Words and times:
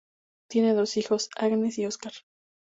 Tiene 0.49 0.73
dos 0.73 0.97
hijos: 0.97 1.29
Agnes 1.37 1.77
y 1.77 1.85
Óscar. 1.85 2.13